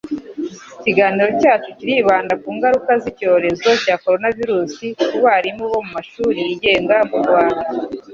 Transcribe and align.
Ikiganiro 0.89 1.29
cyacu 1.41 1.69
kiribanda 1.77 2.33
ku 2.41 2.49
ngaruka 2.55 2.91
z'icyorezo 3.03 3.69
cya 3.83 3.95
coronavirus 4.03 4.73
ku 5.09 5.17
barimu 5.25 5.63
bo 5.71 5.79
mu 5.85 5.91
mashuri 5.97 6.37
yigenga 6.47 6.97
mu 7.09 7.17
Rwanda 7.23 7.65